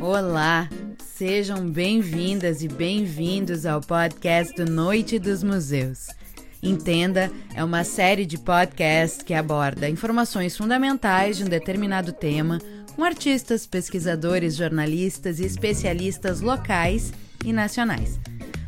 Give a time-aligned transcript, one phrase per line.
[0.00, 0.68] Olá,
[0.98, 6.08] sejam bem-vindas e bem-vindos ao podcast do Noite dos Museus.
[6.62, 12.58] Entenda é uma série de podcasts que aborda informações fundamentais de um determinado tema
[12.94, 17.12] com artistas, pesquisadores, jornalistas e especialistas locais
[17.44, 18.18] e nacionais.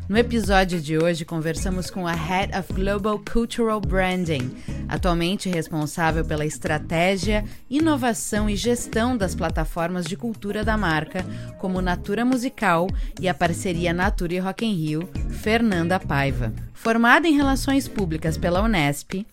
[0.09, 4.55] No episódio de hoje, conversamos com a Head of Global Cultural Branding,
[4.87, 11.25] atualmente responsável pela estratégia, inovação e gestão das plataformas de cultura da marca,
[11.59, 12.87] como Natura Musical
[13.19, 16.53] e a parceria Natura e Rock in Rio, Fernanda Paiva.
[16.73, 19.25] Formada em Relações Públicas pela Unesp,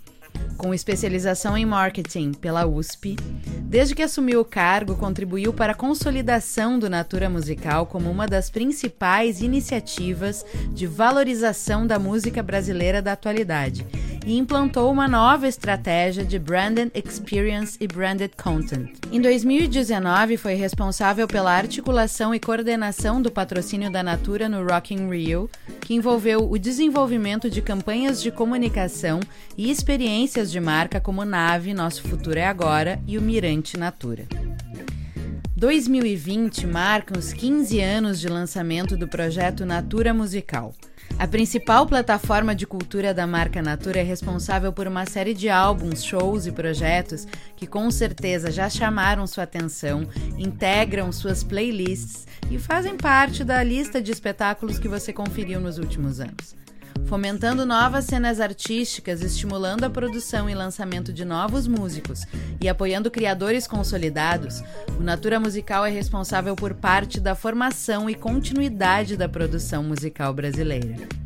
[0.57, 3.17] com especialização em marketing pela USP.
[3.63, 8.49] Desde que assumiu o cargo, contribuiu para a consolidação do Natura Musical como uma das
[8.51, 13.87] principais iniciativas de valorização da música brasileira da atualidade
[14.27, 18.91] e implantou uma nova estratégia de Branded Experience e Branded Content.
[19.13, 25.11] Em 2019, foi responsável pela articulação e coordenação do patrocínio da Natura no Rock in
[25.11, 29.21] Rio, que envolveu o desenvolvimento de campanhas de comunicação
[29.59, 34.27] e experiências de marca como Nave, Nosso Futuro é Agora e o Mirante Natura.
[35.57, 40.75] 2020 marca os 15 anos de lançamento do projeto Natura Musical.
[41.19, 46.05] A principal plataforma de cultura da marca Natura é responsável por uma série de álbuns,
[46.05, 52.97] shows e projetos que com certeza já chamaram sua atenção, integram suas playlists e fazem
[52.97, 56.64] parte da lista de espetáculos que você conferiu nos últimos anos
[57.07, 62.25] fomentando novas cenas artísticas, estimulando a produção e lançamento de novos músicos
[62.61, 64.63] e apoiando criadores consolidados,
[64.99, 71.24] o Natura Musical é responsável por parte da formação e continuidade da produção musical brasileira.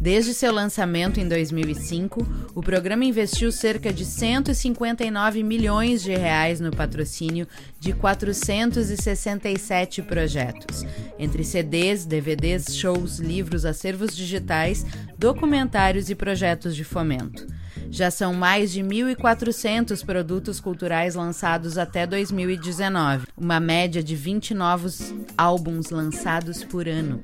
[0.00, 6.70] Desde seu lançamento em 2005, o programa investiu cerca de 159 milhões de reais no
[6.70, 7.46] patrocínio
[7.78, 10.86] de 467 projetos,
[11.18, 14.86] entre CDs, DVDs, shows, livros, acervos digitais,
[15.18, 17.46] documentários e projetos de fomento.
[17.90, 25.14] Já são mais de 1.400 produtos culturais lançados até 2019, uma média de 20 novos
[25.36, 27.22] álbuns lançados por ano.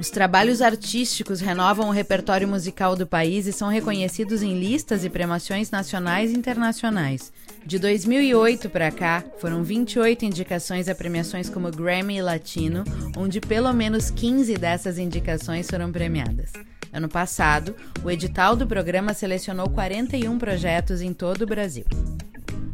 [0.00, 5.10] Os trabalhos artísticos renovam o repertório musical do país e são reconhecidos em listas e
[5.10, 7.32] premiações nacionais e internacionais.
[7.66, 12.84] De 2008 para cá, foram 28 indicações a premiações como Grammy Latino,
[13.16, 16.52] onde pelo menos 15 dessas indicações foram premiadas.
[16.92, 21.84] Ano passado, o edital do programa selecionou 41 projetos em todo o Brasil.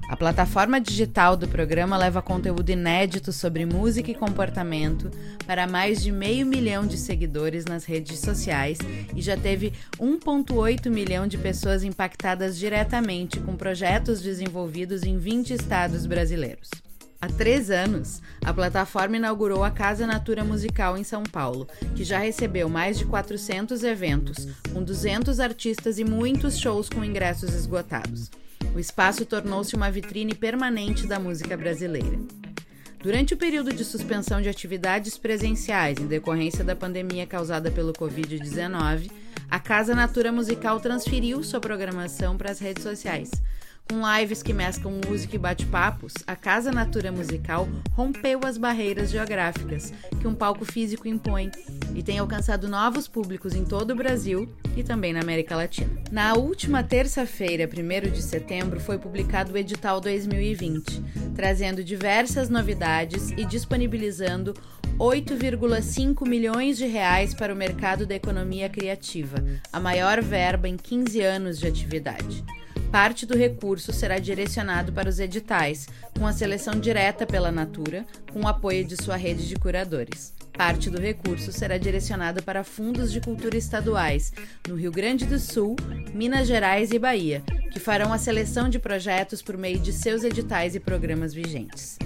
[0.07, 5.11] A plataforma digital do programa leva conteúdo inédito sobre música e comportamento
[5.47, 8.79] para mais de meio milhão de seguidores nas redes sociais
[9.15, 16.05] e já teve 1,8 milhão de pessoas impactadas diretamente com projetos desenvolvidos em 20 estados
[16.07, 16.69] brasileiros.
[17.19, 21.67] Há três anos, a plataforma inaugurou a Casa Natura Musical em São Paulo,
[21.97, 27.55] que já recebeu mais de 400 eventos, com 200 artistas e muitos shows com ingressos
[27.55, 28.31] esgotados.
[28.75, 32.19] O espaço tornou-se uma vitrine permanente da música brasileira.
[33.01, 39.13] Durante o período de suspensão de atividades presenciais em decorrência da pandemia causada pelo Covid-19,
[39.49, 43.31] a Casa Natura Musical transferiu sua programação para as redes sociais.
[43.87, 49.93] Com lives que mesclam música e bate-papos, a Casa Natura Musical rompeu as barreiras geográficas
[50.23, 51.51] que um palco físico impõe
[51.95, 55.91] e tem alcançado novos públicos em todo o Brasil e também na América Latina.
[56.11, 61.03] Na última terça-feira, 1 de setembro, foi publicado o edital 2020,
[61.37, 64.55] trazendo diversas novidades e disponibilizando
[64.99, 69.37] 8,5 milhões de reais para o mercado da economia criativa,
[69.71, 72.43] a maior verba em 15 anos de atividade.
[72.95, 78.43] Parte do recurso será direcionado para os editais, com a seleção direta pela Natura, com
[78.43, 80.33] o apoio de sua rede de curadores.
[80.53, 84.33] Parte do recurso será direcionado para fundos de cultura estaduais
[84.69, 85.75] no Rio Grande do Sul,
[86.15, 90.77] Minas Gerais e Bahia, que farão a seleção de projetos por meio de seus editais
[90.77, 91.99] e programas vigentes.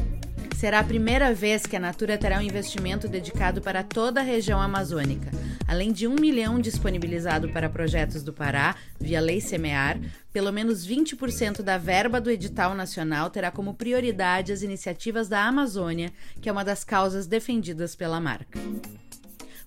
[0.58, 4.60] Será a primeira vez que a Natura terá um investimento dedicado para toda a região
[4.60, 5.30] amazônica,
[5.68, 10.00] além de um milhão disponibilizado para projetos do Pará, via Lei Semear,
[10.32, 16.12] pelo menos 20% da verba do edital nacional terá como prioridade as iniciativas da Amazônia,
[16.40, 18.58] que é uma das causas defendidas pela marca.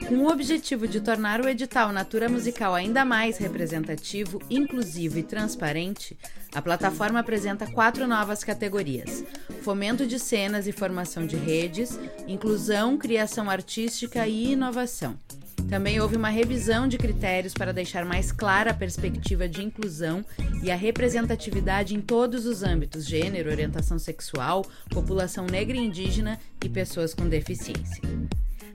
[0.08, 6.18] Com o objetivo de tornar o edital Natura Musical ainda mais representativo, inclusivo e transparente,
[6.54, 9.24] a plataforma apresenta quatro novas categorias:
[9.62, 15.18] fomento de cenas e formação de redes, inclusão, criação artística e inovação.
[15.70, 20.26] Também houve uma revisão de critérios para deixar mais clara a perspectiva de inclusão
[20.62, 26.68] e a representatividade em todos os âmbitos: gênero, orientação sexual, população negra e indígena e
[26.68, 28.02] pessoas com deficiência.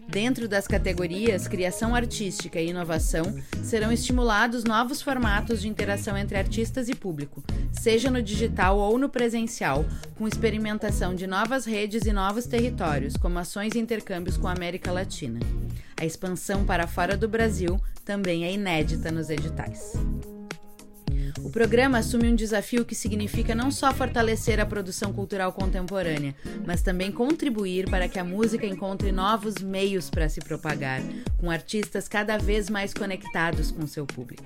[0.09, 3.25] Dentro das categorias Criação Artística e Inovação,
[3.63, 7.43] serão estimulados novos formatos de interação entre artistas e público,
[7.73, 9.85] seja no digital ou no presencial,
[10.17, 14.93] com experimentação de novas redes e novos territórios, como ações e intercâmbios com a América
[14.93, 15.41] Latina.
[16.01, 19.93] A expansão para fora do Brasil também é inédita nos editais.
[21.57, 26.35] Programa assume um desafio que significa não só fortalecer a produção cultural contemporânea,
[26.67, 31.01] mas também contribuir para que a música encontre novos meios para se propagar,
[31.39, 34.45] com artistas cada vez mais conectados com seu público.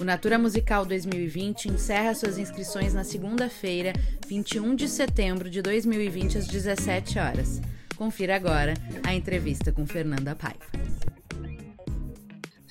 [0.00, 3.92] O Natura Musical 2020 encerra suas inscrições na segunda-feira,
[4.26, 7.60] 21 de setembro de 2020, às 17 horas.
[7.94, 8.72] Confira agora
[9.04, 11.01] a entrevista com Fernanda Paiva.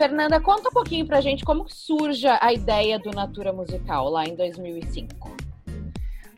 [0.01, 4.35] Fernanda, conta um pouquinho pra gente como surge a ideia do Natura Musical lá em
[4.35, 5.40] 2005.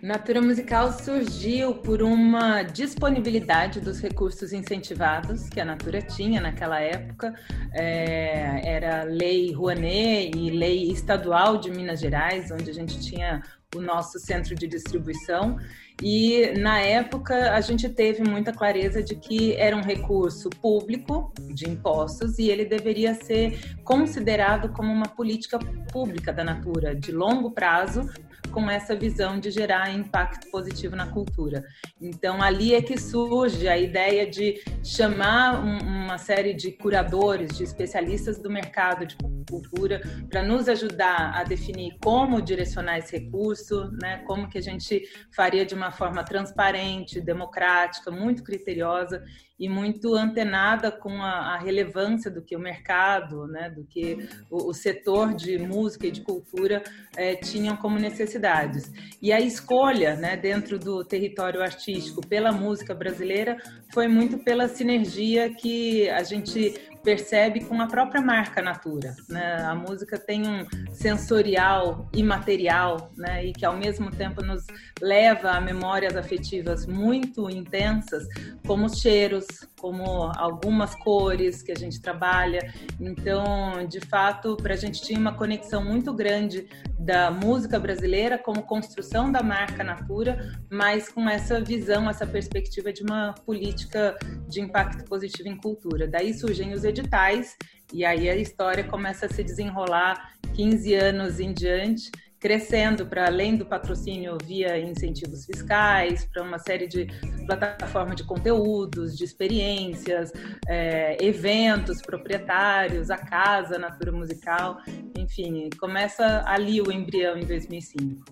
[0.04, 7.34] Natura Musical surgiu por uma disponibilidade dos recursos incentivados que a Natura tinha naquela época.
[7.72, 13.42] É, era Lei Rouanet e Lei Estadual de Minas Gerais, onde a gente tinha
[13.74, 15.58] o nosso centro de distribuição.
[16.02, 21.70] E na época a gente teve muita clareza de que era um recurso público de
[21.70, 25.58] impostos e ele deveria ser considerado como uma política
[25.94, 28.06] pública da Natura de longo prazo
[28.52, 31.64] com essa visão de gerar impacto positivo na cultura.
[32.02, 37.64] Então, ali é que surge a ideia de chamar um, uma série de curadores, de
[37.64, 39.16] especialistas do mercado de
[39.50, 44.24] cultura, para nos ajudar a definir como direcionar esse recurso, né?
[44.26, 45.04] como que a gente
[45.36, 49.24] faria de uma forma transparente, democrática, muito criteriosa
[49.60, 54.70] e muito antenada com a, a, relevância do que o mercado, né, do que o,
[54.70, 56.84] o setor de música e de cultura
[57.16, 58.92] é, tinham como necessidades.
[59.22, 63.58] E a escolha, né, dentro do território artístico pela música brasileira
[63.94, 66.74] foi muito pela sinergia que a gente
[67.04, 69.16] percebe com a própria marca Natura.
[69.28, 69.58] Né?
[69.64, 73.46] A música tem um sensorial imaterial, né?
[73.46, 74.66] e que ao mesmo tempo nos
[75.02, 78.26] leva a memórias afetivas muito intensas,
[78.66, 79.46] como os cheiros,
[79.84, 82.74] como algumas cores que a gente trabalha.
[83.02, 88.64] Então, de fato, para a gente tinha uma conexão muito grande da música brasileira como
[88.64, 95.04] construção da marca Natura, mas com essa visão, essa perspectiva de uma política de impacto
[95.04, 96.08] positivo em cultura.
[96.08, 97.58] Daí surgem os editais
[97.92, 102.10] e aí a história começa a se desenrolar 15 anos em diante
[102.44, 107.08] crescendo para além do patrocínio via incentivos fiscais, para uma série de
[107.48, 110.34] plataformas de conteúdos, de experiências,
[110.68, 114.78] é, eventos proprietários, a casa Natura Musical,
[115.18, 118.26] enfim, começa ali o embrião em 2005.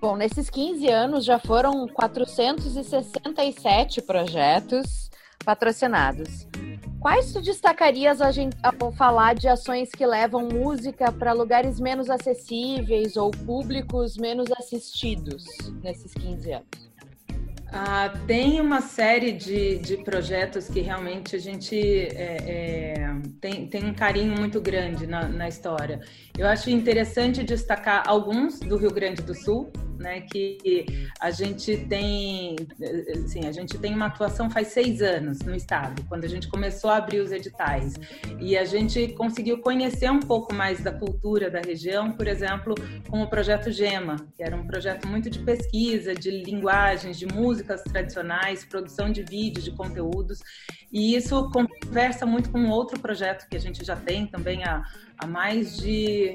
[0.00, 5.12] Bom, nesses 15 anos já foram 467 projetos
[5.44, 6.48] patrocinados.
[7.06, 13.30] Quais tu destacarias ao falar de ações que levam música para lugares menos acessíveis ou
[13.30, 15.44] públicos menos assistidos
[15.84, 16.85] nesses 15 anos?
[17.78, 22.94] Ah, tem uma série de, de projetos que realmente a gente é, é,
[23.38, 26.00] tem, tem um carinho muito grande na, na história.
[26.38, 30.86] Eu acho interessante destacar alguns do Rio Grande do Sul, né, que
[31.20, 32.56] a gente tem,
[33.24, 36.90] assim, a gente tem uma atuação faz seis anos no estado, quando a gente começou
[36.90, 37.94] a abrir os editais
[38.38, 42.74] e a gente conseguiu conhecer um pouco mais da cultura da região, por exemplo,
[43.08, 47.26] com o projeto Gema, que era um projeto muito de pesquisa, de linguagens, de
[47.66, 50.40] músicas tradicionais, produção de vídeos, de conteúdos,
[50.92, 54.84] e isso conversa muito com outro projeto que a gente já tem também há,
[55.18, 56.32] há mais de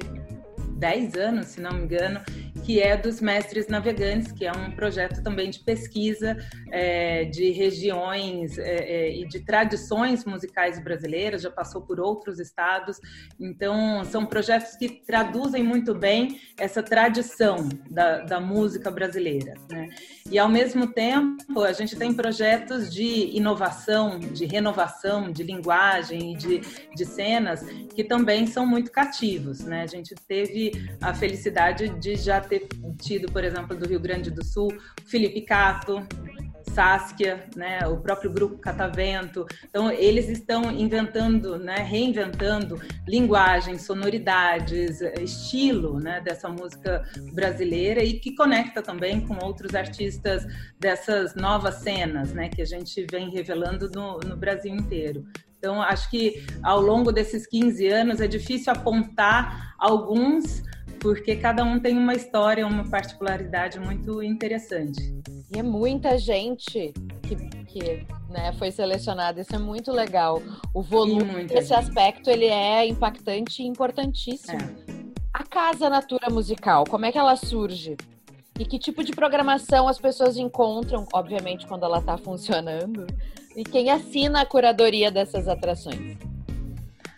[0.82, 2.20] 10 anos, se não me engano,
[2.64, 6.36] que é dos Mestres Navegantes, que é um projeto também de pesquisa
[6.72, 12.98] é, de regiões é, é, e de tradições musicais brasileiras, já passou por outros estados.
[13.38, 19.54] Então, são projetos que traduzem muito bem essa tradição da, da música brasileira.
[19.70, 19.88] Né?
[20.28, 26.60] E, ao mesmo tempo, a gente tem projetos de inovação, de renovação, de linguagem de,
[26.94, 27.62] de cenas
[27.94, 29.60] que também são muito cativos.
[29.60, 29.82] Né?
[29.82, 32.68] A gente teve a felicidade de já ter
[33.00, 34.68] tido, por exemplo, do Rio Grande do Sul,
[35.06, 36.06] Felipe Cato,
[36.70, 39.46] Saskia, né, o próprio grupo Catavento.
[39.64, 48.34] Então, eles estão inventando, né, reinventando linguagem, sonoridades, estilo né, dessa música brasileira e que
[48.34, 50.46] conecta também com outros artistas
[50.78, 55.26] dessas novas cenas né, que a gente vem revelando no, no Brasil inteiro.
[55.62, 60.64] Então, acho que ao longo desses 15 anos é difícil apontar alguns,
[60.98, 65.14] porque cada um tem uma história, uma particularidade muito interessante.
[65.54, 66.92] E é muita gente
[67.22, 70.42] que, que né, foi selecionada, isso é muito legal.
[70.74, 74.58] O volume desse aspecto ele é impactante e importantíssimo.
[74.60, 75.12] É.
[75.32, 77.96] A Casa Natura Musical, como é que ela surge?
[78.58, 83.06] E que tipo de programação as pessoas encontram, obviamente, quando ela está funcionando?
[83.54, 86.16] E quem assina a curadoria dessas atrações?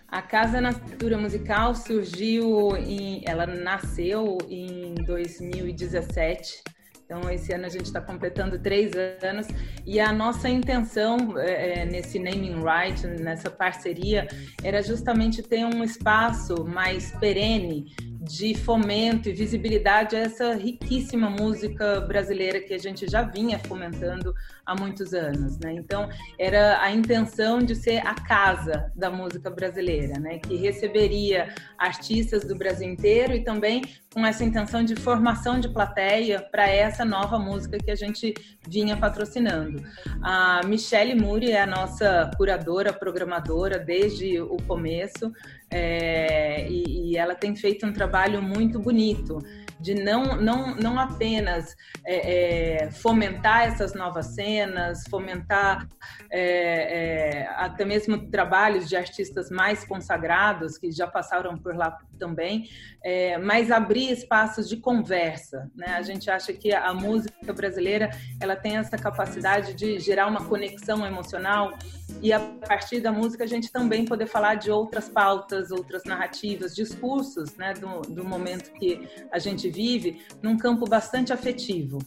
[0.08, 3.22] A Casa Natura Musical surgiu em.
[3.26, 6.62] Ela nasceu em 2017.
[7.04, 9.46] Então, esse ano a gente está completando três anos
[9.84, 14.26] e a nossa intenção é, é, nesse naming right, nessa parceria,
[14.62, 22.00] era justamente ter um espaço mais perene de fomento e visibilidade a essa riquíssima música
[22.00, 25.74] brasileira que a gente já vinha fomentando há muitos anos, né?
[25.74, 30.38] Então era a intenção de ser a casa da música brasileira, né?
[30.38, 33.82] Que receberia artistas do Brasil inteiro e também
[34.14, 38.32] com essa intenção de formação de plateia para essa nova música que a gente
[38.66, 39.82] vinha patrocinando.
[40.22, 45.32] A Michelle Muri é a nossa curadora, programadora desde o começo
[45.68, 49.40] é, e, e ela tem feito um trabalho muito bonito
[49.84, 51.76] de não, não, não apenas
[52.06, 55.86] é, é, fomentar essas novas cenas, fomentar
[56.30, 62.66] é, é, até mesmo trabalhos de artistas mais consagrados que já passaram por lá também,
[63.02, 65.70] é, mas abrir espaços de conversa.
[65.76, 65.88] Né?
[65.88, 68.08] A gente acha que a música brasileira
[68.40, 71.74] ela tem essa capacidade de gerar uma conexão emocional
[72.22, 76.74] e a partir da música a gente também poder falar de outras pautas, outras narrativas,
[76.74, 81.98] discursos né, do, do momento que a gente vive, num campo bastante afetivo.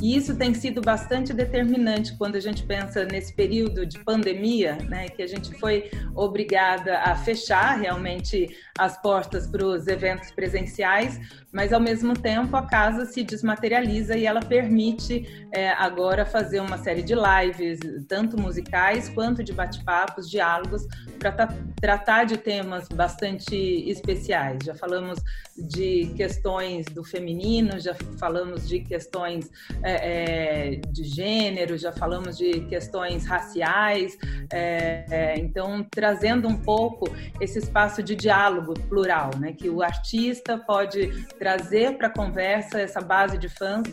[0.00, 5.08] E isso tem sido bastante determinante quando a gente pensa nesse período de pandemia, né,
[5.08, 11.18] que a gente foi obrigada a fechar realmente as portas para os eventos presenciais,
[11.50, 16.76] mas ao mesmo tempo a casa se desmaterializa e ela permite é, agora fazer uma
[16.76, 20.86] série de lives, tanto musicais quanto de bate-papos, diálogos,
[21.18, 21.48] para
[21.80, 23.56] tratar de temas bastante
[23.88, 24.58] especiais.
[24.62, 25.18] Já falamos
[25.56, 29.50] de questões do feminino, já falamos de questões
[29.82, 34.16] é, é, de gênero, já falamos de questões raciais,
[34.52, 37.06] é, é, então trazendo um pouco
[37.40, 43.00] esse espaço de diálogo plural, né, que o artista pode trazer para a conversa essa
[43.00, 43.88] base de fãs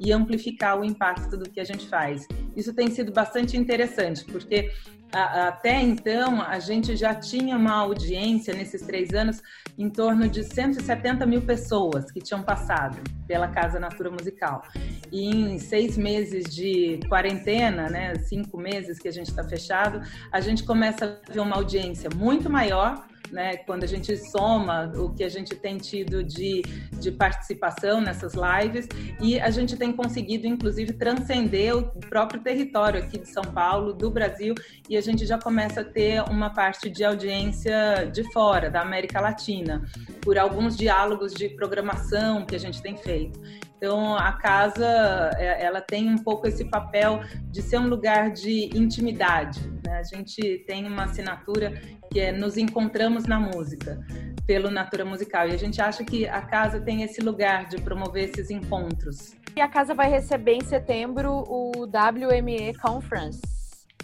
[0.00, 2.26] e amplificar o impacto do que a gente faz.
[2.56, 4.70] Isso tem sido bastante interessante, porque
[5.12, 9.42] até então a gente já tinha uma audiência nesses três anos
[9.76, 14.62] em torno de 170 mil pessoas que tinham passado pela Casa Natura Musical.
[15.10, 20.40] E em seis meses de quarentena, né, cinco meses que a gente está fechado, a
[20.40, 23.56] gente começa a ver uma audiência muito maior né?
[23.58, 26.62] Quando a gente soma o que a gente tem tido de,
[27.00, 28.88] de participação nessas lives
[29.20, 34.10] e a gente tem conseguido, inclusive, transcender o próprio território aqui de São Paulo, do
[34.10, 34.54] Brasil,
[34.88, 39.20] e a gente já começa a ter uma parte de audiência de fora, da América
[39.20, 39.84] Latina,
[40.20, 43.40] por alguns diálogos de programação que a gente tem feito.
[43.78, 48.76] Então, a casa, é, ela tem um pouco esse papel de ser um lugar de
[48.76, 49.60] intimidade.
[49.86, 49.98] Né?
[49.98, 51.80] A gente tem uma assinatura
[52.12, 54.04] que é Nos Encontramos na Música,
[54.44, 55.48] pelo Natura Musical.
[55.48, 59.36] E a gente acha que a casa tem esse lugar de promover esses encontros.
[59.54, 63.40] E a casa vai receber em setembro o WME Conference,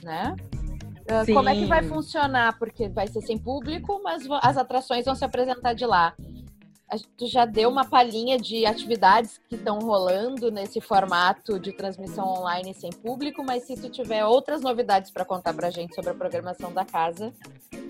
[0.04, 0.36] né?
[0.38, 1.32] Sim.
[1.32, 2.56] Ah, como é que vai funcionar?
[2.60, 6.14] Porque vai ser sem público, mas as atrações vão se apresentar de lá
[7.16, 12.74] tu já deu uma palhinha de atividades que estão rolando nesse formato de transmissão online
[12.74, 16.14] sem público, mas se tu tiver outras novidades para contar para a gente sobre a
[16.14, 17.32] programação da casa,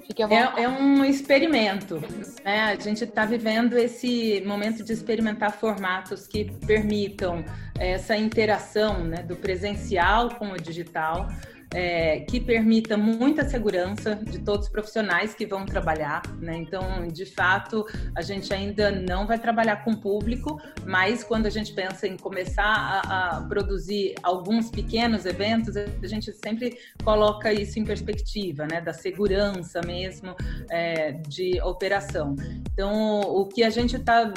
[0.06, 0.60] fique à vontade.
[0.60, 2.00] É, é um experimento.
[2.44, 2.62] Né?
[2.62, 7.44] A gente está vivendo esse momento de experimentar formatos que permitam
[7.78, 11.28] essa interação né, do presencial com o digital
[11.74, 16.22] é, que permita muita segurança de todos os profissionais que vão trabalhar.
[16.40, 16.56] Né?
[16.58, 17.84] Então, de fato,
[18.16, 22.64] a gente ainda não vai trabalhar com público, mas quando a gente pensa em começar
[22.64, 28.80] a, a produzir alguns pequenos eventos, a gente sempre coloca isso em perspectiva, né?
[28.80, 30.36] da segurança mesmo
[30.70, 32.36] é, de operação.
[32.72, 34.32] Então, o que a gente está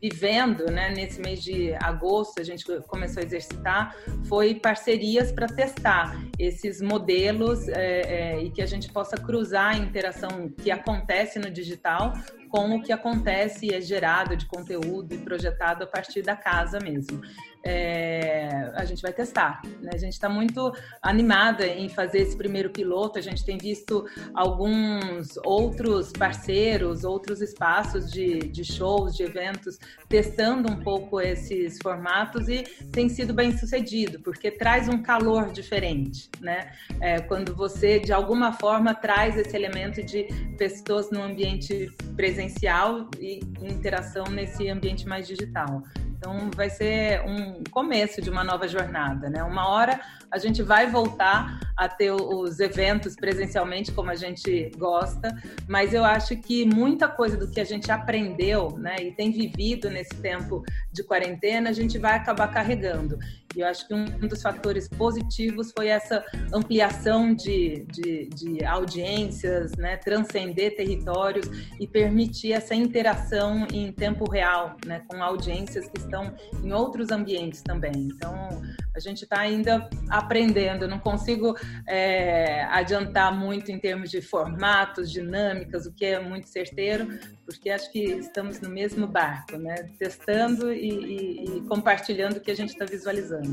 [0.00, 6.16] vivendo, né, nesse mês de agosto, a gente começou a exercitar, foi parcerias para testar
[6.38, 11.50] esses modelos é, é, e que a gente possa cruzar a interação que acontece no
[11.50, 12.12] digital
[12.48, 16.78] com o que acontece e é gerado de conteúdo e projetado a partir da casa
[16.78, 17.20] mesmo
[17.66, 19.60] é, a gente vai testar.
[19.82, 19.90] Né?
[19.92, 20.72] A gente está muito
[21.02, 23.18] animada em fazer esse primeiro piloto.
[23.18, 30.70] A gente tem visto alguns outros parceiros, outros espaços de, de shows, de eventos, testando
[30.70, 32.62] um pouco esses formatos e
[32.92, 36.30] tem sido bem sucedido, porque traz um calor diferente.
[36.40, 36.70] Né?
[37.00, 40.24] É, quando você, de alguma forma, traz esse elemento de
[40.56, 41.90] pessoas no ambiente
[42.36, 45.82] presencial e interação nesse ambiente mais digital.
[46.18, 49.42] Então, vai ser um começo de uma nova jornada, né?
[49.42, 50.00] Uma hora
[50.30, 55.34] a gente vai voltar a ter os eventos presencialmente como a gente gosta,
[55.68, 59.88] mas eu acho que muita coisa do que a gente aprendeu, né, e tem vivido
[59.88, 63.18] nesse tempo de quarentena, a gente vai acabar carregando.
[63.56, 66.22] E eu acho que um dos fatores positivos foi essa
[66.52, 71.48] ampliação de, de, de audiências, né, transcender territórios
[71.80, 77.62] e permitir essa interação em tempo real, né, com audiências que estão em outros ambientes
[77.62, 78.08] também.
[78.14, 78.62] Então,
[78.94, 81.54] a gente está ainda aprendendo, não consigo
[81.86, 87.90] é, adiantar muito em termos de formatos, dinâmicas, o que é muito certeiro, porque acho
[87.92, 89.74] que estamos no mesmo barco, né?
[89.98, 93.45] testando e, e, e compartilhando o que a gente está visualizando.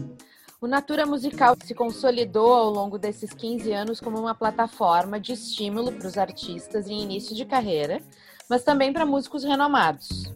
[0.61, 5.91] O Natura Musical se consolidou ao longo desses 15 anos como uma plataforma de estímulo
[5.91, 8.01] para os artistas em início de carreira,
[8.49, 10.33] mas também para músicos renomados.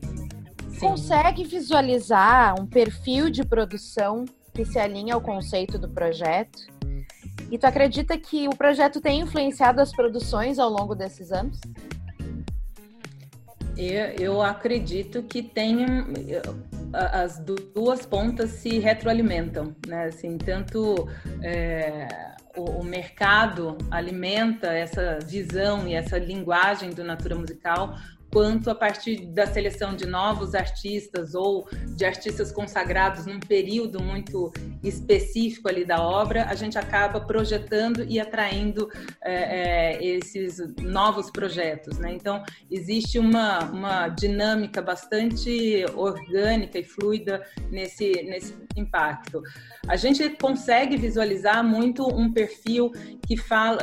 [0.70, 0.80] Sim.
[0.80, 6.60] Consegue visualizar um perfil de produção que se alinha ao conceito do projeto?
[7.50, 11.58] E tu acredita que o projeto tem influenciado as produções ao longo desses anos?
[13.78, 15.86] Eu, eu acredito que tem
[16.94, 17.40] as
[17.74, 20.06] duas pontas se retroalimentam, né?
[20.06, 21.08] Assim, tanto
[21.42, 22.08] é,
[22.56, 27.96] o, o, mercado alimenta essa visão e essa linguagem do Natura Musical,
[28.38, 34.54] quanto a partir da seleção de novos artistas ou de artistas consagrados num período muito
[34.84, 38.88] específico ali da obra, a gente acaba projetando e atraindo
[39.24, 41.98] é, é, esses novos projetos.
[41.98, 42.14] Né?
[42.14, 49.42] Então, existe uma, uma dinâmica bastante orgânica e fluida nesse, nesse impacto.
[49.88, 52.92] A gente consegue visualizar muito um perfil
[53.26, 53.78] que fala.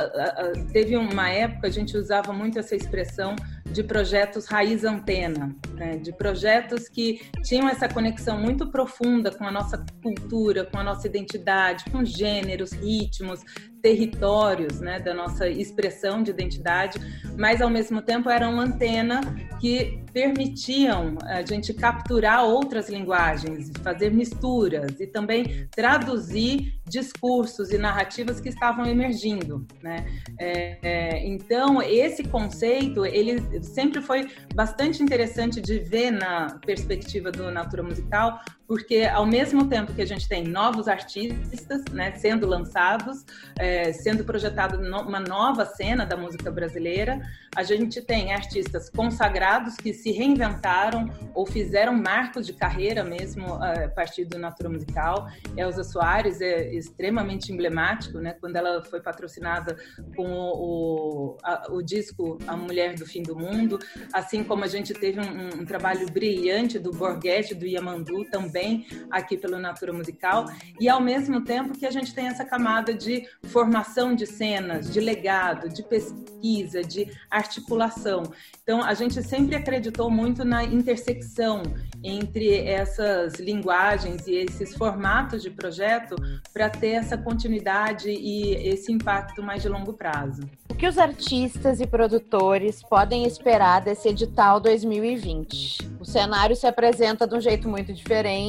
[0.71, 3.35] Teve uma época, a gente usava muito essa expressão
[3.75, 5.97] de projetos raiz antena, né?
[5.97, 11.05] de projetos que tinham essa conexão muito profunda com a nossa cultura, com a nossa
[11.07, 13.41] identidade, com gêneros, ritmos,
[13.85, 16.97] territórios né, da nossa expressão de identidade,
[17.37, 19.21] mas ao mesmo tempo eram antena
[19.61, 28.41] que permitiam a gente capturar outras linguagens, fazer misturas e também traduzir discursos e narrativas
[28.41, 29.67] que estavam emergindo.
[29.83, 30.03] Né?
[30.39, 37.51] É, é, então, esse conceito ele sempre foi bastante interessante de ver na perspectiva do
[37.51, 43.25] Natura Musical, porque ao mesmo tempo que a gente tem novos artistas né, sendo lançados,
[43.57, 47.21] é, sendo projetada uma nova cena da música brasileira,
[47.55, 53.85] a gente tem artistas consagrados que se reinventaram ou fizeram marcos de carreira mesmo é,
[53.85, 55.27] a partir do Natura Musical.
[55.55, 59.77] Elza Soares é extremamente emblemático, né, quando ela foi patrocinada
[60.15, 63.79] com o, o, a, o disco A Mulher do Fim do Mundo,
[64.11, 68.87] assim como a gente teve um, um trabalho brilhante do Borghetti, do Yamandu, também também
[69.11, 70.45] aqui pelo Natura Musical,
[70.79, 75.01] e ao mesmo tempo que a gente tem essa camada de formação de cenas, de
[75.01, 78.23] legado, de pesquisa, de articulação.
[78.63, 81.63] Então, a gente sempre acreditou muito na intersecção
[82.01, 86.15] entre essas linguagens e esses formatos de projeto
[86.53, 90.43] para ter essa continuidade e esse impacto mais de longo prazo.
[90.69, 95.95] O que os artistas e produtores podem esperar desse edital 2020?
[95.99, 98.44] O cenário se apresenta de um jeito muito diferente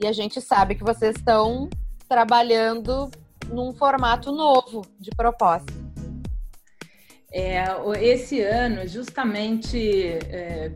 [0.00, 1.68] e a gente sabe que vocês estão
[2.08, 3.10] trabalhando
[3.48, 5.72] num formato novo de proposta.
[7.32, 7.64] É,
[8.00, 9.78] esse ano, justamente
[10.30, 10.72] é,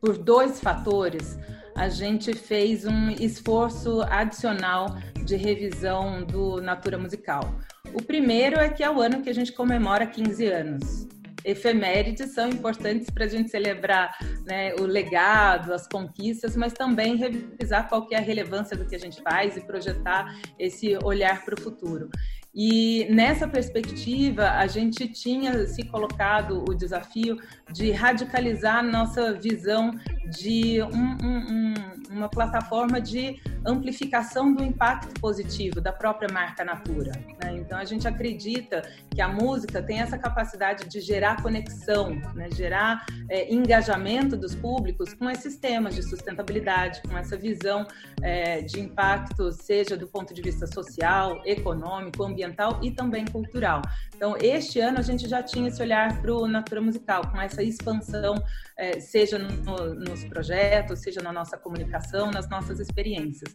[0.00, 1.38] por dois fatores,
[1.76, 7.54] a gente fez um esforço adicional de revisão do Natura Musical.
[7.92, 11.08] O primeiro é que é o ano que a gente comemora 15 anos.
[11.44, 17.88] Efemérides são importantes para a gente celebrar né, o legado, as conquistas, mas também revisar
[17.88, 21.60] qual é a relevância do que a gente faz e projetar esse olhar para o
[21.60, 22.10] futuro.
[22.54, 27.38] E nessa perspectiva, a gente tinha se colocado o desafio
[27.72, 29.92] de radicalizar nossa visão
[30.30, 31.74] de um, um,
[32.10, 37.12] uma plataforma de amplificação do impacto positivo da própria marca Natura.
[37.42, 37.58] Né?
[37.58, 42.48] Então, a gente acredita que a música tem essa capacidade de gerar conexão, né?
[42.52, 47.86] gerar é, engajamento dos públicos com esses temas de sustentabilidade, com essa visão
[48.22, 53.82] é, de impacto, seja do ponto de vista social, econômico, ambiental e também cultural.
[54.14, 57.62] Então, este ano a gente já tinha esse olhar para o Natura Musical, com essa
[57.62, 58.34] expansão,
[58.76, 63.54] é, seja no, nos projetos, seja na nossa comunicação, nas nossas experiências.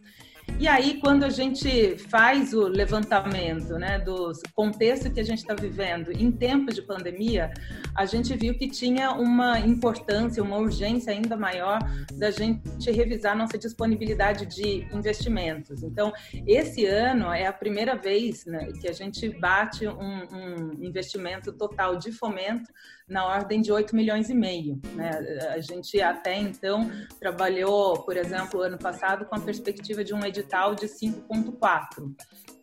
[0.58, 5.54] E aí, quando a gente faz o levantamento né, do contexto que a gente está
[5.54, 7.52] vivendo em tempos de pandemia,
[7.94, 11.78] a gente viu que tinha uma importância, uma urgência ainda maior
[12.14, 15.82] da gente revisar nossa disponibilidade de investimentos.
[15.82, 16.10] Então,
[16.46, 21.96] esse ano é a primeira vez né, que a gente bate um, um investimento total
[21.96, 22.72] de fomento
[23.08, 24.80] na ordem de 8 milhões e meio.
[24.94, 25.10] Né?
[25.50, 30.74] A gente até então trabalhou, por exemplo, ano passado com a perspectiva de um edital
[30.74, 32.14] de 5,4.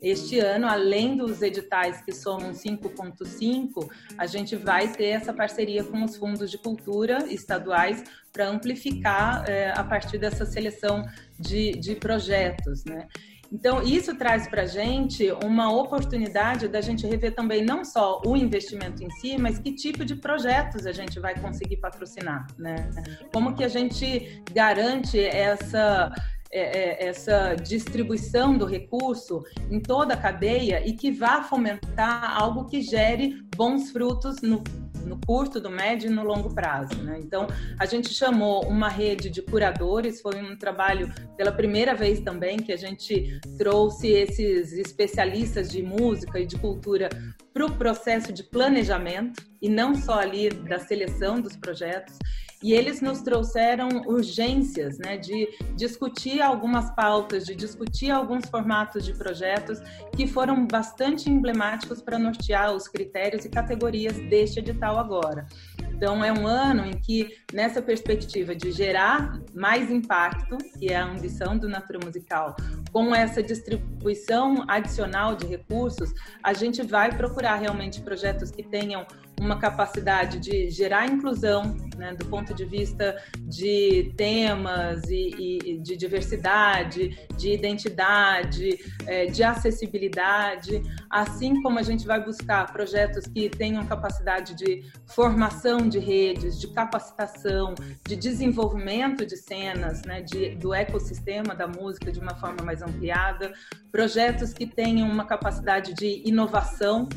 [0.02, 6.04] Este ano, além dos editais que somam 5,5, a gente vai ter essa parceria com
[6.04, 11.06] os fundos de cultura estaduais para amplificar é, a partir dessa seleção
[11.40, 12.84] de, de projetos.
[12.84, 13.08] Né?
[13.54, 18.36] Então, isso traz para a gente uma oportunidade da gente rever também não só o
[18.36, 22.90] investimento em si, mas que tipo de projetos a gente vai conseguir patrocinar, né?
[23.32, 26.12] Como que a gente garante essa
[26.54, 32.66] é, é, essa distribuição do recurso em toda a cadeia e que vá fomentar algo
[32.66, 34.64] que gere bons frutos no
[35.06, 36.96] no curto, no médio e no longo prazo.
[37.04, 37.20] Né?
[37.22, 42.58] Então, a gente chamou uma rede de curadores, foi um trabalho pela primeira vez também
[42.58, 47.10] que a gente trouxe esses especialistas de música e de cultura
[47.54, 52.18] para o processo de planejamento e não só ali da seleção dos projetos.
[52.64, 59.12] E eles nos trouxeram urgências, né, de discutir algumas pautas, de discutir alguns formatos de
[59.14, 59.80] projetos
[60.16, 65.46] que foram bastante emblemáticos para nortear os critérios e categorias deste edital agora.
[65.96, 71.06] Então, é um ano em que, nessa perspectiva de gerar mais impacto, que é a
[71.06, 72.56] ambição do Natura Musical,
[72.92, 76.12] com essa distribuição adicional de recursos,
[76.44, 79.06] a gente vai procurar realmente projetos que tenham
[79.40, 85.98] uma capacidade de gerar inclusão, né, do ponto de vista de temas e, e de
[85.98, 93.86] diversidade, de identidade, é, de acessibilidade, assim como a gente vai buscar projetos que tenham
[93.86, 97.76] capacidade de formação de redes, de capacitação,
[98.08, 103.54] de desenvolvimento de cenas, né, de, do ecossistema da música de uma forma mais ampliada,
[103.92, 107.08] projetos que tenham uma capacidade de inovação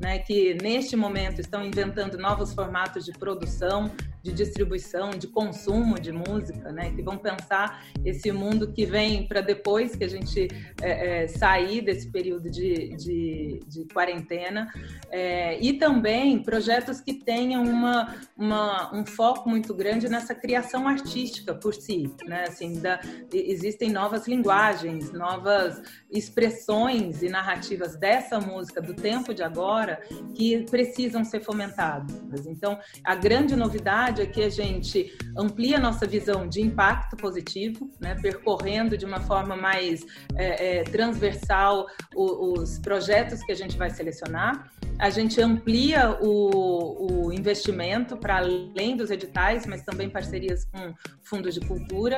[0.00, 3.90] né, que neste momento estão inventando novos formatos de produção,
[4.28, 9.40] de distribuição, de consumo de música, né, que vão pensar esse mundo que vem para
[9.40, 10.48] depois que a gente
[10.82, 14.70] é, é, sair desse período de, de, de quarentena,
[15.10, 21.54] é, e também projetos que tenham uma, uma, um foco muito grande nessa criação artística
[21.54, 23.00] por si, né, assim, da,
[23.32, 30.00] existem novas linguagens, novas expressões e narrativas dessa música do tempo de agora
[30.34, 32.46] que precisam ser fomentadas.
[32.46, 38.14] Então, a grande novidade é que a gente amplia nossa visão de impacto positivo, né,
[38.14, 40.04] percorrendo de uma forma mais
[40.34, 47.26] é, é, transversal os, os projetos que a gente vai selecionar a gente amplia o,
[47.26, 52.16] o investimento para além dos editais, mas também parcerias com fundos de cultura,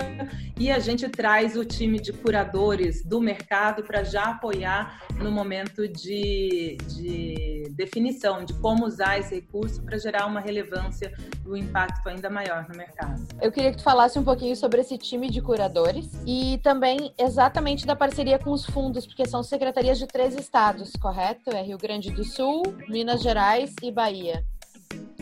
[0.58, 5.86] e a gente traz o time de curadores do mercado para já apoiar no momento
[5.88, 11.12] de, de definição de como usar esse recurso para gerar uma relevância
[11.44, 13.20] e um impacto ainda maior no mercado.
[13.42, 17.86] Eu queria que tu falasse um pouquinho sobre esse time de curadores e também exatamente
[17.86, 21.50] da parceria com os fundos, porque são secretarias de três estados, correto?
[21.50, 24.44] É Rio Grande do Sul, Minas Gerais e Bahia.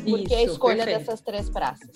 [0.04, 0.98] Por que a escolha perfeito.
[0.98, 1.90] dessas três praças?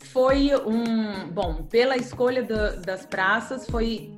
[0.00, 1.28] Foi um.
[1.28, 4.12] Bom, pela escolha do, das praças, foi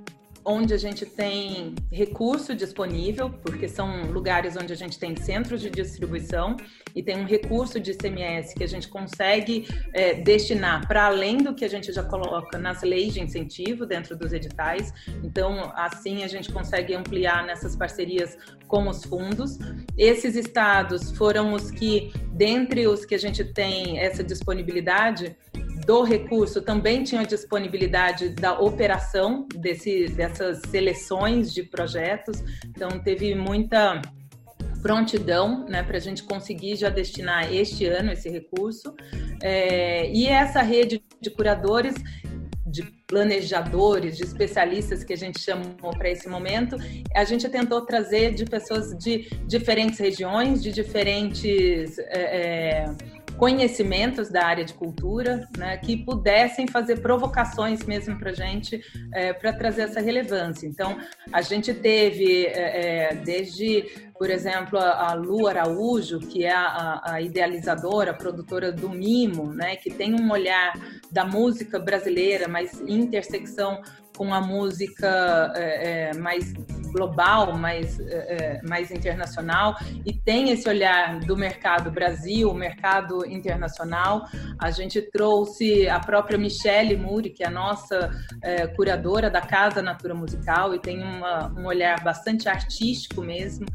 [0.44, 5.70] onde a gente tem recurso disponível, porque são lugares onde a gente tem centros de
[5.70, 6.56] distribuição
[6.94, 11.54] e tem um recurso de ICMS que a gente consegue é, destinar para além do
[11.54, 14.92] que a gente já coloca nas leis de incentivo dentro dos editais.
[15.22, 18.36] Então, assim a gente consegue ampliar nessas parcerias
[18.68, 19.58] com os fundos.
[19.96, 25.36] Esses estados foram os que, dentre os que a gente tem essa disponibilidade,
[25.84, 34.00] do recurso também tinha disponibilidade da operação desse, dessas seleções de projetos, então teve muita
[34.82, 38.94] prontidão né, para a gente conseguir já destinar este ano esse recurso.
[39.42, 41.94] É, e essa rede de curadores
[42.66, 46.76] de planejadores, de especialistas que a gente chamou para esse momento,
[47.14, 54.44] a gente tentou trazer de pessoas de diferentes regiões, de diferentes é, é conhecimentos da
[54.44, 58.80] área de cultura, né, que pudessem fazer provocações mesmo para a gente,
[59.12, 60.66] é, para trazer essa relevância.
[60.66, 60.96] Então,
[61.32, 63.84] a gente teve, é, é, desde,
[64.18, 69.90] por exemplo, a, Lu Araújo, que é a, a, idealizadora, produtora do Mimo, né, que
[69.90, 70.72] tem um olhar
[71.10, 73.82] da música brasileira, mas intersecção
[74.16, 76.52] com a música é, é, mais
[76.94, 84.26] global, mais, é, é, mais internacional, e tem esse olhar do mercado Brasil, mercado internacional.
[84.60, 89.82] A gente trouxe a própria Michelle Muri, que é a nossa é, curadora da Casa
[89.82, 93.66] Natura Musical, e tem uma, um olhar bastante artístico mesmo.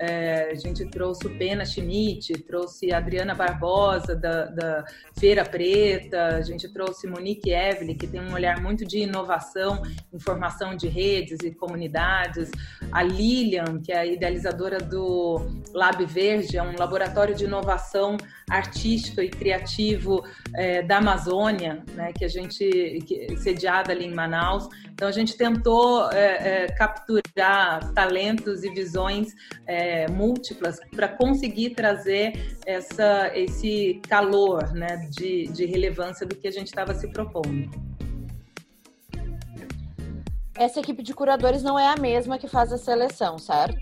[0.00, 4.84] É, a gente trouxe o Pena Schmidt, trouxe a Adriana Barbosa, da, da,
[5.18, 9.82] Feira Preta, a gente trouxe Monique Evelyn, que tem um olhar muito de inovação,
[10.12, 12.48] informação de redes e comunidades,
[12.92, 18.16] a Lilian, que é a idealizadora do Lab Verde, é um laboratório de inovação
[18.48, 24.68] artística e criativo é, da Amazônia, né, que a gente, que, sediada ali em Manaus.
[24.92, 29.34] Então, a gente tentou é, é, capturar talentos e visões
[29.66, 36.50] é, múltiplas para conseguir trazer essa, esse calor né, de, de relevância do que a
[36.50, 37.70] gente estava se propondo.
[40.58, 43.78] Essa equipe de curadores não é a mesma que faz a seleção, certo?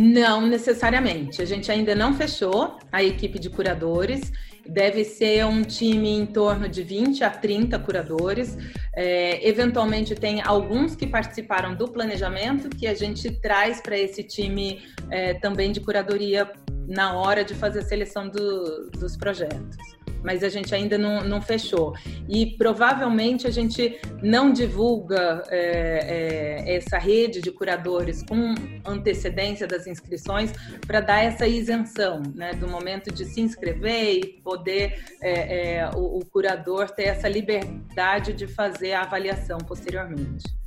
[0.00, 1.42] Não necessariamente.
[1.42, 4.30] A gente ainda não fechou a equipe de curadores.
[4.64, 8.56] Deve ser um time em torno de 20 a 30 curadores.
[8.94, 14.80] É, eventualmente, tem alguns que participaram do planejamento, que a gente traz para esse time
[15.10, 16.48] é, também de curadoria
[16.86, 21.40] na hora de fazer a seleção do, dos projetos mas a gente ainda não, não
[21.40, 21.94] fechou.
[22.28, 28.54] E provavelmente a gente não divulga é, é, essa rede de curadores com
[28.84, 30.52] antecedência das inscrições
[30.86, 36.18] para dar essa isenção, né, do momento de se inscrever e poder é, é o,
[36.18, 40.58] o curador ter essa liberdade de fazer a avaliação posteriormente.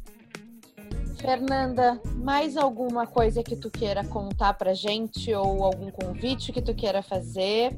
[1.22, 6.74] Fernanda, mais alguma coisa que tu queira contar pra gente ou algum convite que tu
[6.74, 7.78] queira fazer?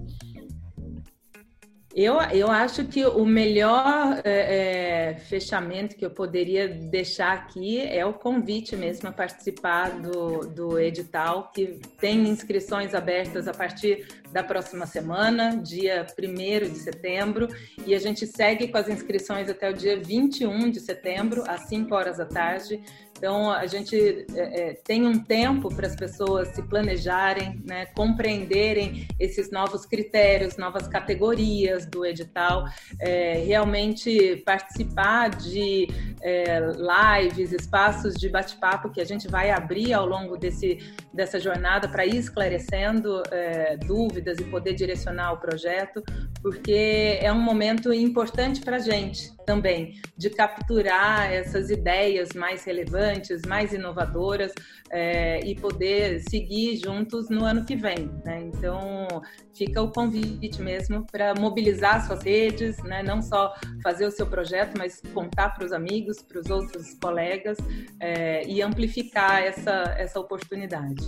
[1.96, 8.04] Eu, eu acho que o melhor é, é, fechamento que eu poderia deixar aqui é
[8.04, 14.44] o convite mesmo a participar do, do edital, que tem inscrições abertas a partir da
[14.44, 17.48] próxima semana, dia 1 de setembro,
[17.86, 21.94] e a gente segue com as inscrições até o dia 21 de setembro, às 5
[21.94, 22.82] horas da tarde.
[23.24, 23.96] Então, a gente
[24.36, 30.58] é, é, tem um tempo para as pessoas se planejarem, né, compreenderem esses novos critérios,
[30.58, 32.66] novas categorias do edital,
[33.00, 35.88] é, realmente participar de
[36.22, 40.80] é, lives, espaços de bate-papo que a gente vai abrir ao longo desse,
[41.14, 46.04] dessa jornada para ir esclarecendo é, dúvidas e poder direcionar o projeto,
[46.42, 53.13] porque é um momento importante para a gente também de capturar essas ideias mais relevantes,
[53.46, 54.52] mais inovadoras
[54.90, 58.10] é, e poder seguir juntos no ano que vem.
[58.24, 58.44] Né?
[58.44, 59.08] Então,
[59.54, 63.04] fica o convite mesmo para mobilizar suas redes, né?
[63.04, 67.58] não só fazer o seu projeto, mas contar para os amigos, para os outros colegas
[68.00, 71.04] é, e amplificar essa, essa oportunidade.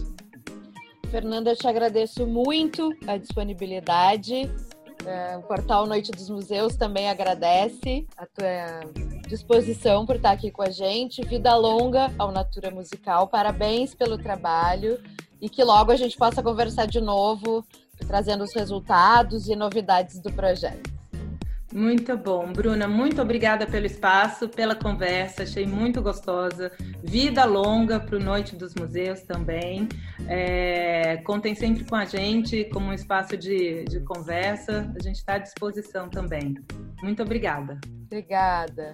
[1.10, 4.52] Fernanda, eu te agradeço muito a disponibilidade
[5.06, 8.48] é, o portal Noite dos Museus também agradece a tua
[9.26, 11.22] disposição por estar aqui com a gente.
[11.26, 13.28] Vida longa ao Natura Musical.
[13.28, 15.00] Parabéns pelo trabalho
[15.42, 17.66] e que logo a gente possa conversar de novo,
[18.08, 20.96] trazendo os resultados e novidades do projeto.
[21.76, 22.88] Muito bom, Bruna.
[22.88, 25.44] Muito obrigada pelo espaço, pela conversa.
[25.44, 26.72] Achei muito gostosa.
[27.04, 29.90] Vida longa para o Noite dos Museus também.
[30.26, 34.90] É, contem sempre com a gente como um espaço de, de conversa.
[34.98, 36.56] A gente está à disposição também.
[37.04, 37.78] Muito obrigada.
[38.06, 38.94] Obrigada.